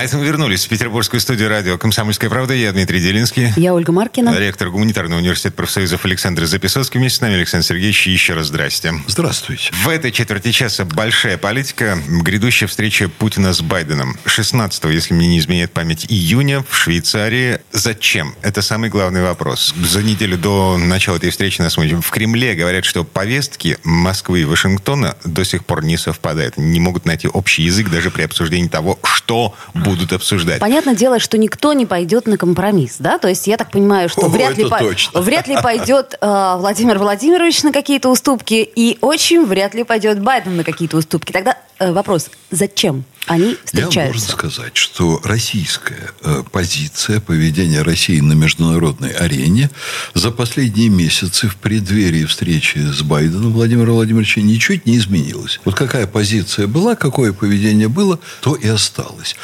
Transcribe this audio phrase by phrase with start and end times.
[0.00, 2.54] А это мы вернулись в петербургскую студию радио «Комсомольская правда».
[2.54, 3.52] Я Дмитрий Делинский.
[3.56, 4.34] Я Ольга Маркина.
[4.34, 6.98] Ректор Гуманитарного университета профсоюзов Александр Записоцкий.
[6.98, 8.06] Вместе с нами Александр Сергеевич.
[8.06, 8.94] Еще раз здрасте.
[9.06, 9.70] Здравствуйте.
[9.74, 11.98] В этой четверти часа большая политика.
[12.08, 14.16] Грядущая встреча Путина с Байденом.
[14.24, 17.58] 16 если мне не изменяет память, июня в Швейцарии.
[17.70, 18.34] Зачем?
[18.40, 19.74] Это самый главный вопрос.
[19.84, 25.18] За неделю до начала этой встречи нас в Кремле говорят, что повестки Москвы и Вашингтона
[25.26, 26.56] до сих пор не совпадают.
[26.56, 30.60] Не могут найти общий язык даже при обсуждении того, что будет будут обсуждать.
[30.60, 33.18] Понятное дело, что никто не пойдет на компромисс, да?
[33.18, 34.78] То есть я так понимаю, что О, вряд, ли по...
[35.20, 40.56] вряд ли пойдет э, Владимир Владимирович на какие-то уступки, и очень вряд ли пойдет Байден
[40.56, 41.32] на какие-то уступки.
[41.32, 43.04] Тогда э, вопрос, зачем?
[43.26, 44.00] Они встречаются.
[44.00, 49.70] Я можно сказать, что российская э, позиция, поведение России на международной арене
[50.14, 55.60] за последние месяцы в преддверии встречи с Байденом Владимира Владимировича ничуть не изменилась.
[55.64, 59.36] Вот какая позиция была, какое поведение было, то и осталось.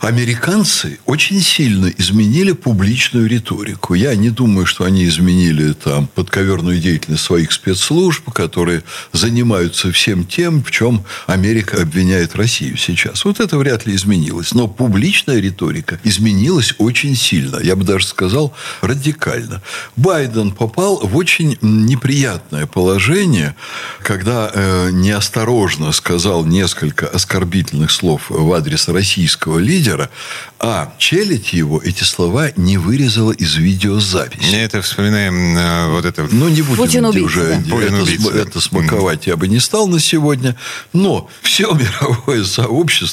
[0.00, 3.94] Американцы очень сильно изменили публичную риторику.
[3.94, 10.64] Я не думаю, что они изменили там подковерную деятельность своих спецслужб, которые занимаются всем тем,
[10.64, 13.17] в чем Америка обвиняет Россию сейчас.
[13.24, 14.54] Вот это вряд ли изменилось.
[14.54, 17.58] Но публичная риторика изменилась очень сильно.
[17.62, 19.62] Я бы даже сказал, радикально.
[19.96, 23.54] Байден попал в очень неприятное положение,
[24.02, 30.10] когда э, неосторожно сказал несколько оскорбительных слов в адрес российского лидера,
[30.58, 34.54] а челядь его эти слова не вырезала из видеозаписи.
[34.54, 36.28] Это вспоминаем э, вот это...
[36.30, 37.76] Ну, не будем Путин убийца, уже да.
[37.76, 40.56] это, это смаковать я бы не стал на сегодня.
[40.92, 43.07] Но все мировое сообщество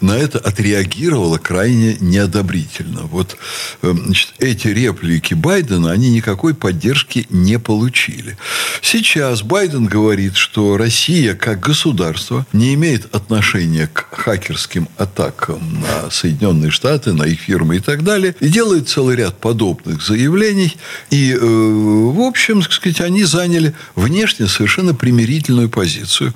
[0.00, 3.02] на это отреагировало крайне неодобрительно.
[3.02, 3.36] Вот
[3.82, 8.36] э, значит, эти реплики Байдена, они никакой поддержки не получили.
[8.82, 16.70] Сейчас Байден говорит, что Россия как государство не имеет отношения к хакерским атакам на Соединенные
[16.70, 18.34] Штаты, на их фирмы и так далее.
[18.40, 20.76] И делает целый ряд подобных заявлений.
[21.10, 26.34] И, э, в общем, так сказать, они заняли внешне совершенно примирительную позицию.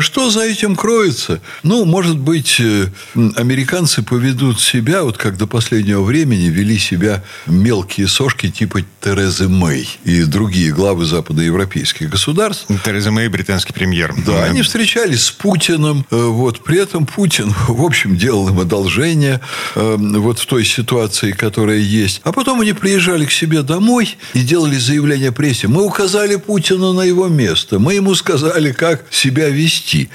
[0.00, 1.40] Что за этим кроется?
[1.62, 2.88] Ну, может быть, э,
[3.36, 9.88] американцы поведут себя, вот как до последнего времени вели себя мелкие сошки типа Терезы Мэй
[10.04, 12.66] и другие главы западноевропейских государств.
[12.84, 14.14] Тереза Мэй, британский премьер.
[14.26, 16.06] Да, они встречались с Путиным.
[16.10, 16.64] э, Вот.
[16.64, 19.40] При этом Путин, в общем, делал им одолжение
[19.74, 22.20] э, вот в той ситуации, которая есть.
[22.24, 25.68] А потом они приезжали к себе домой и делали заявление прессе.
[25.68, 27.78] Мы указали Путину на его место.
[27.78, 30.08] Мы ему сказали, как себя вести.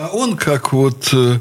[0.00, 1.40] А он, как вот, э,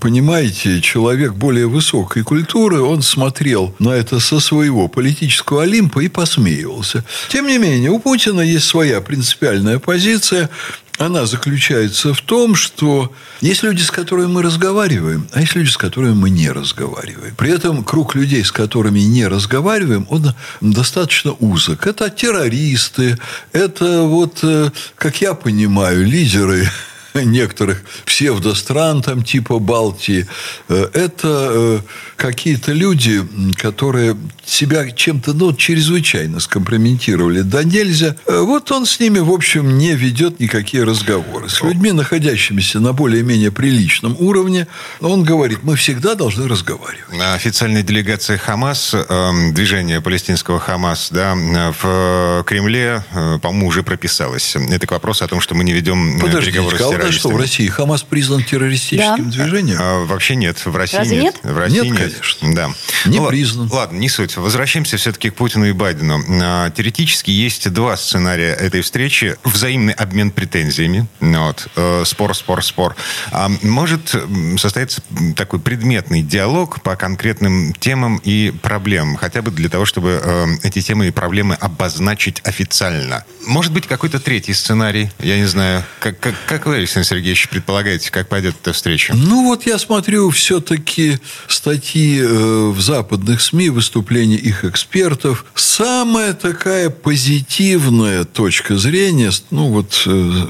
[0.00, 7.04] понимаете, человек более высокой культуры, он смотрел на это со своего политического Олимпа и посмеивался.
[7.28, 10.50] Тем не менее, у Путина есть своя принципиальная позиция.
[10.98, 15.76] Она заключается в том, что есть люди, с которыми мы разговариваем, а есть люди, с
[15.76, 17.36] которыми мы не разговариваем.
[17.36, 21.86] При этом круг людей, с которыми не разговариваем, он достаточно узок.
[21.86, 23.16] Это террористы,
[23.52, 26.68] это вот, э, как я понимаю, лидеры
[27.22, 30.26] некоторых псевдостран, там, типа Балтии.
[30.68, 31.80] Э, Это э,
[32.16, 33.22] какие-то люди,
[33.56, 37.42] которые себя чем-то ну, чрезвычайно скомпрометировали.
[37.42, 38.16] Да нельзя.
[38.26, 41.48] Э, Вот он с ними, в общем, не ведет никакие разговоры.
[41.48, 44.66] С людьми, находящимися на более-менее приличном уровне,
[45.00, 47.04] он говорит, мы всегда должны разговаривать.
[47.34, 51.34] Официальная делегация Хамас, э, движение палестинского Хамас, да,
[51.80, 53.04] в Кремле,
[53.40, 54.56] по-моему, уже прописалось.
[54.56, 57.14] Это к вопросу о том, что мы не ведем Подождите, переговоры с а у нас
[57.14, 57.42] что, в террористами.
[57.64, 59.44] России Хамас признан террористическим Да.
[59.44, 59.78] движением?
[59.80, 61.36] А, Вообще нет, в России Разве нет?
[61.42, 62.54] В России Нет, нет, конечно.
[62.54, 62.70] Да.
[63.06, 63.68] Не ла- признан.
[63.72, 64.36] Ладно, не суть.
[64.36, 66.22] Возвращаемся все-таки к Путину и Байдену.
[66.42, 69.36] А, Теоретически есть два сценария этой встречи.
[69.44, 71.06] Взаимный обмен претензиями.
[71.20, 71.68] Ну Вот.
[71.76, 72.96] Э, Спор, спор, спор.
[73.32, 74.14] А Может
[74.58, 75.02] состояться
[75.36, 79.16] такой предметный диалог по конкретным темам и проблемам.
[79.16, 83.24] Хотя бы для того, чтобы э, эти темы и проблемы обозначить официально.
[83.46, 85.10] Может быть, какой-то третий сценарий.
[85.18, 85.82] Я не знаю.
[86.00, 89.14] Как, как, как вы, Александр Сергеевич, предполагаете, как пойдет эта встреча?
[89.16, 91.18] Ну, вот я смотрю все-таки
[91.48, 95.44] статьи э, в западных СМИ, выступления их экспертов.
[95.54, 100.46] Самая такая позитивная точка зрения, ну, вот э,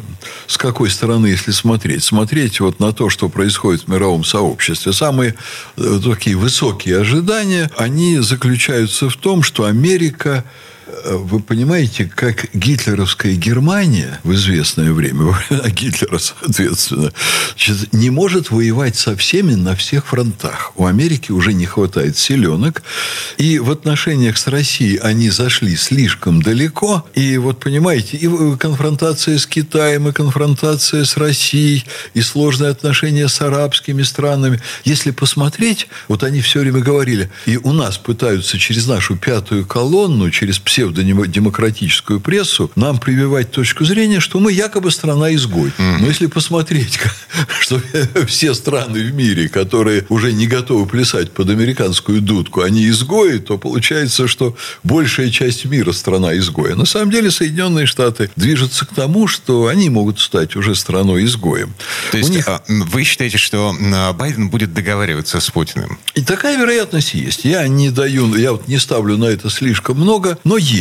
[0.46, 2.05] с какой стороны, если смотреть?
[2.05, 4.93] Смотреть вот на то, что происходит в мировом сообществе.
[4.93, 5.37] Самые
[5.76, 10.44] э, такие высокие ожидания, они заключаются в том, что Америка
[11.05, 17.12] вы понимаете, как гитлеровская Германия в известное время, а Гитлера, соответственно,
[17.93, 20.73] не может воевать со всеми на всех фронтах.
[20.76, 22.82] У Америки уже не хватает силенок.
[23.38, 27.06] И в отношениях с Россией они зашли слишком далеко.
[27.14, 33.41] И вот, понимаете, и конфронтация с Китаем, и конфронтация с Россией, и сложные отношения с
[33.41, 34.61] арабскими странами.
[34.85, 40.31] Если посмотреть, вот они все время говорили, и у нас пытаются через нашу пятую колонну,
[40.31, 40.58] через
[40.92, 45.72] псевдодемократическую прессу, нам прививать точку зрения, что мы якобы страна-изгой.
[45.78, 45.96] Mm-hmm.
[46.00, 46.98] Но если посмотреть,
[47.60, 47.81] что
[48.26, 53.58] все страны в мире, которые уже не готовы плясать под американскую дудку, они изгои, то
[53.58, 56.75] получается, что большая часть мира страна-изгоя.
[56.75, 61.75] На самом деле Соединенные Штаты движутся к тому, что они могут стать уже страной-изгоем.
[62.10, 62.48] То есть них...
[62.48, 63.75] А, вы считаете, что
[64.19, 65.98] Байден будет договариваться с Путиным?
[66.14, 67.44] И такая вероятность есть.
[67.44, 70.74] Я не даю, я вот не ставлю на это слишком много, но есть.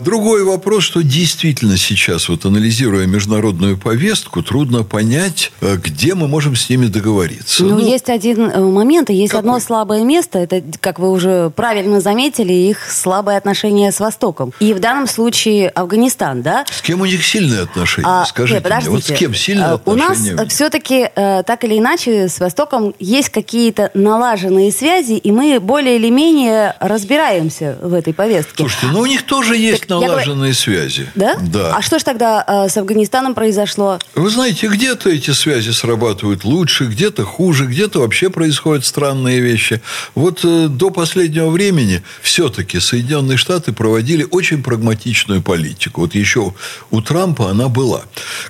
[0.00, 6.56] Другой вопрос, что действительно сейчас, вот анализируя международную повестку, трудно понять, э, где мы можем
[6.56, 7.64] с ними договориться.
[7.64, 9.50] Ну, ну есть один э, момент, и есть какой?
[9.50, 10.38] одно слабое место.
[10.38, 14.52] Это, как вы уже правильно заметили, их слабое отношение с Востоком.
[14.60, 16.64] И в данном случае Афганистан, да?
[16.70, 18.06] С кем у них сильные отношения?
[18.08, 20.34] А, Скажите нет, мне, вот с кем сильные а, отношения?
[20.34, 25.60] У нас все-таки э, так или иначе с Востоком есть какие-то налаженные связи, и мы
[25.60, 28.54] более или менее разбираемся в этой повестке.
[28.56, 30.54] Слушайте, ну у них тоже есть так, налаженные говорю...
[30.54, 31.10] связи.
[31.14, 31.36] Да?
[31.40, 31.76] Да.
[31.76, 33.98] А что же тогда э, с Афганистаном произошло?
[34.14, 39.80] Вы знаете, где-то эти связи срабатывают лучше, где-то хуже, где-то вообще происходят странные вещи.
[40.14, 46.02] Вот э, до последнего времени все-таки Соединенные Штаты проводили очень прагматичную политику.
[46.02, 46.54] Вот еще
[46.90, 48.02] у Трампа она была.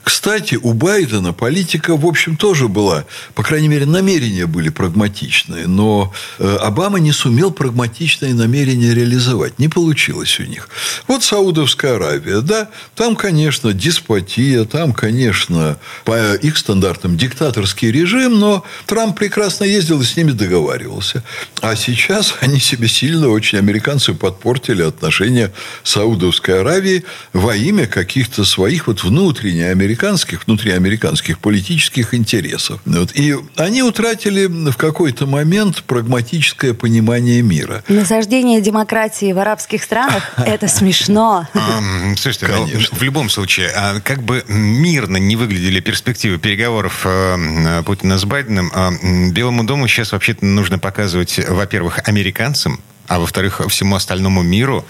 [0.02, 3.04] Кстати, у Байдена политика, в общем, тоже была,
[3.34, 5.66] по крайней мере, намерения были прагматичные.
[5.66, 9.58] Но э, Обама не сумел прагматичные намерения реализовать.
[9.58, 10.68] Не получилось у них.
[11.06, 18.64] Вот Саудовская Аравия, да, там, конечно, деспотия, там, конечно, по их стандартам диктаторский режим, но
[18.86, 21.22] Трамп прекрасно ездил и с ними договаривался.
[21.60, 25.52] А сейчас они себе сильно очень, американцы, подпортили отношения
[25.82, 32.80] Саудовской Аравии во имя каких-то своих вот внутреннеамериканских, внутриамериканских политических интересов.
[32.84, 33.10] Вот.
[33.14, 37.82] И они утратили в какой-то момент прагматическое понимание мира.
[37.88, 41.46] Насаждение демократии в арабских странах– это смешно.
[42.16, 48.18] Слушайте, ну, в любом случае, а как бы мирно не выглядели перспективы переговоров э, Путина
[48.18, 48.92] с Байденом, а,
[49.30, 54.84] Белому дому сейчас вообще-то нужно показывать, во-первых, американцам, а во-вторых, всему остальному миру,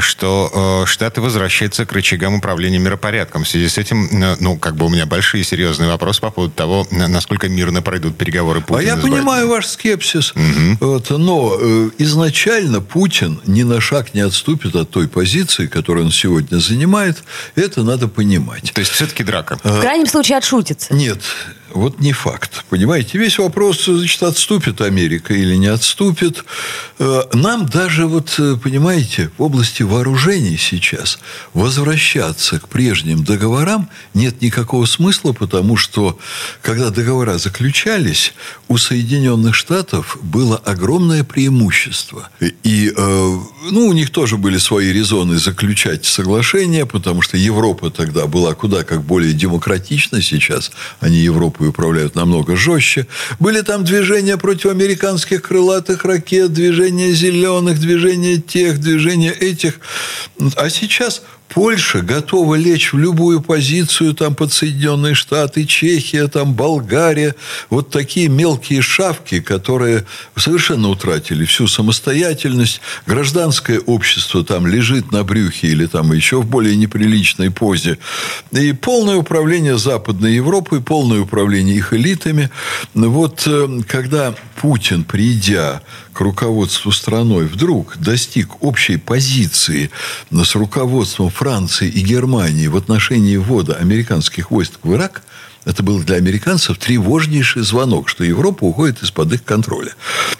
[0.00, 3.44] что э, Штаты возвращаются к рычагам управления миропорядком.
[3.44, 6.52] В связи с этим, э, ну, как бы у меня большие серьезные вопросы по поводу
[6.52, 8.94] того, насколько мирно пройдут переговоры Путина.
[8.94, 10.32] А я понимаю ваш скепсис.
[10.32, 10.76] Угу.
[10.80, 16.12] Вот, но э, изначально Путин ни на шаг не отступит от той позиции, которую он
[16.12, 17.22] сегодня занимает.
[17.54, 18.72] Это надо понимать.
[18.72, 19.58] То есть все-таки драка.
[19.62, 20.94] В крайнем случае отшутится.
[20.94, 21.20] Нет,
[21.74, 22.64] вот не факт.
[22.70, 26.44] Понимаете, весь вопрос, значит, отступит Америка или не отступит.
[26.98, 31.18] Э, нам даже, вот, э, понимаете, в области вооружений сейчас
[31.54, 36.18] возвращаться к прежним договорам нет никакого смысла, потому что,
[36.62, 38.32] когда договора заключались,
[38.68, 42.30] у Соединенных Штатов было огромное преимущество.
[42.40, 43.38] И, э,
[43.70, 48.84] ну, у них тоже были свои резоны заключать соглашения, потому что Европа тогда была куда
[48.84, 53.06] как более демократична сейчас, а не Европа Европой управляют намного жестче.
[53.38, 59.80] Были там движения против американских крылатых ракет, движения зеленых, движения тех, движения этих.
[60.56, 67.34] А сейчас Польша готова лечь в любую позицию там под Соединенные Штаты, Чехия, там Болгария.
[67.70, 70.04] Вот такие мелкие шавки, которые
[70.36, 72.80] совершенно утратили всю самостоятельность.
[73.06, 77.98] Гражданское общество там лежит на брюхе или там еще в более неприличной позе.
[78.52, 82.50] И полное управление Западной Европой, полное управление их элитами.
[82.94, 85.82] Вот э, когда Путин, придя
[86.18, 89.92] к руководству страной, вдруг достиг общей позиции
[90.32, 95.22] с руководством Франции и Германии в отношении ввода американских войск в Ирак,
[95.64, 99.94] это был для американцев тревожнейший звонок, что Европа уходит из-под их контроля.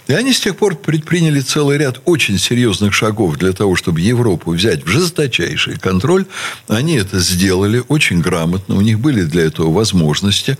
[0.07, 4.51] И они с тех пор предприняли целый ряд очень серьезных шагов для того, чтобы Европу
[4.51, 6.25] взять в жесточайший контроль.
[6.67, 10.57] Они это сделали очень грамотно, у них были для этого возможности.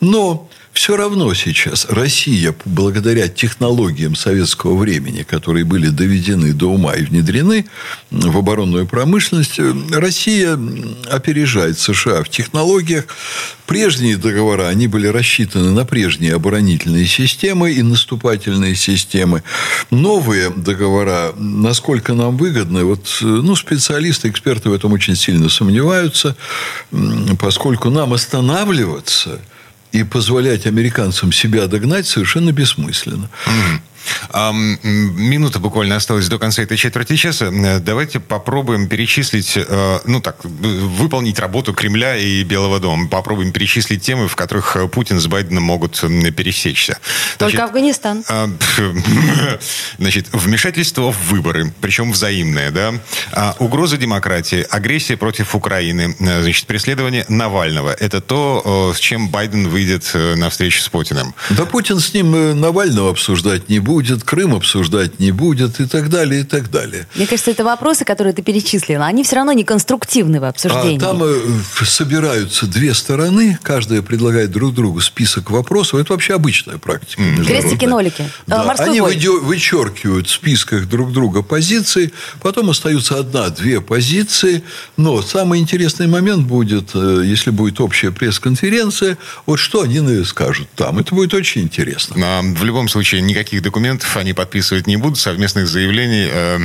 [0.00, 7.04] Но Все равно сейчас Россия, благодаря технологиям советского времени, которые были доведены до ума и
[7.04, 7.66] внедрены
[8.10, 9.60] в оборонную промышленность,
[9.90, 10.58] Россия
[11.10, 13.04] опережает США в технологиях.
[13.66, 19.42] Прежние договора, они были рассчитаны на прежние оборонительные системы и наступательные системы.
[19.90, 26.34] Новые договора, насколько нам выгодны, вот, ну, специалисты, эксперты в этом очень сильно сомневаются,
[27.38, 29.38] поскольку нам останавливаться
[29.92, 33.28] и позволять американцам себя догнать совершенно бессмысленно.
[33.46, 33.78] Mm-hmm.
[34.34, 37.46] Минута буквально осталась до конца этой четверти часа.
[37.46, 43.08] Э, давайте попробуем перечислить, э, ну так, выполнить работу Кремля и Белого дома.
[43.08, 46.98] Попробуем перечислить темы, в которых э, Путин с Байденом могут пересечься.
[47.38, 48.24] Только Значит, Афганистан.
[49.98, 52.94] Значит, вмешательство в выборы, причем взаимное, да.
[53.32, 57.92] А, угроза демократии, агрессия против Украины, значит, преследование Навального.
[57.92, 61.34] Это то, с чем Байден выйдет на встречу с Путиным.
[61.50, 66.08] Да Путин с ним Навального обсуждать не будет будет, Крым обсуждать не будет и так
[66.08, 67.06] далее, и так далее.
[67.14, 70.96] Мне кажется, это вопросы, которые ты перечислила, они все равно не конструктивны в обсуждении.
[70.96, 76.00] А там э, собираются две стороны, каждая предлагает друг другу список вопросов.
[76.00, 77.22] Это вообще обычная практика.
[77.46, 78.24] Крестики-нолики.
[78.46, 78.62] Да.
[78.62, 79.14] А, они бой.
[79.42, 84.62] вычеркивают в списках друг друга позиции, потом остаются одна-две позиции.
[84.96, 90.98] Но самый интересный момент будет, э, если будет общая пресс-конференция, вот что они скажут там.
[90.98, 92.16] Это будет очень интересно.
[92.18, 96.58] А, в любом случае, никаких документов документов они подписывать не будут, совместных заявлений, э,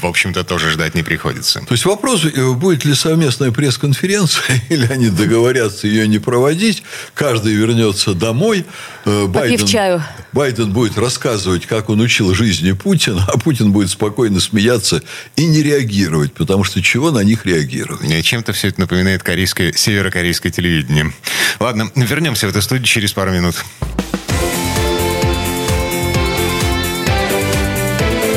[0.00, 1.60] в общем-то, тоже ждать не приходится.
[1.60, 6.82] То есть вопрос, будет ли совместная пресс-конференция, или они договорятся ее не проводить,
[7.14, 8.66] каждый вернется домой.
[9.04, 10.02] Э, Байден, чаю.
[10.32, 15.02] Байден будет рассказывать, как он учил жизни Путина, а Путин будет спокойно смеяться
[15.36, 18.24] и не реагировать, потому что чего на них реагировать?
[18.24, 21.12] Чем-то все это напоминает корейское, северокорейское телевидение.
[21.60, 23.54] Ладно, вернемся в эту студию через пару минут.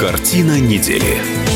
[0.10, 1.49] Картина недели.